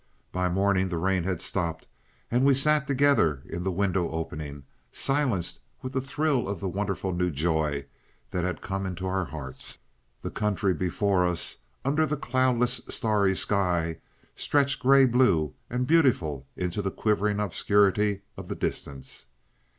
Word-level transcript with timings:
By 0.31 0.49
morning 0.49 0.89
the 0.89 0.97
rain 0.97 1.25
had 1.25 1.43
stopped, 1.43 1.87
and 2.31 2.43
we 2.43 2.55
sat 2.55 2.87
together 2.87 3.43
in 3.47 3.63
the 3.63 3.69
window 3.71 4.09
opening, 4.09 4.63
silenced 4.91 5.59
with 5.83 5.93
the 5.93 6.01
thrill 6.01 6.49
of 6.49 6.59
the 6.59 6.67
wonderful 6.67 7.13
new 7.13 7.29
joy 7.29 7.85
that 8.31 8.43
had 8.43 8.63
come 8.63 8.87
into 8.87 9.05
our 9.05 9.25
hearts. 9.25 9.77
"The 10.23 10.31
country 10.31 10.73
before 10.73 11.27
us, 11.27 11.57
under 11.85 12.07
the 12.07 12.17
cloudless, 12.17 12.81
starry 12.89 13.35
sky, 13.35 13.99
stretched 14.35 14.79
gray 14.79 15.05
blue 15.05 15.53
and 15.69 15.85
beautiful 15.85 16.47
into 16.55 16.81
the 16.81 16.89
quivering 16.89 17.39
obscurity 17.39 18.21
of 18.35 18.47
the 18.47 18.55
distance. 18.55 19.27